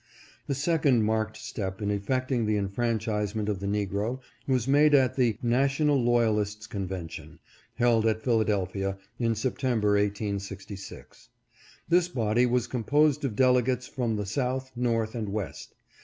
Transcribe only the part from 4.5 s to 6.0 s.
made at the" National